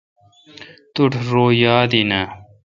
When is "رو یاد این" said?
1.29-2.11